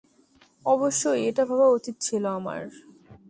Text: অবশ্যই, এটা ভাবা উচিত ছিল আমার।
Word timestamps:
অবশ্যই, 0.65 1.19
এটা 1.27 1.43
ভাবা 1.45 1.67
উচিত 1.69 1.95
ছিল 2.01 2.23
আমার। 2.29 2.61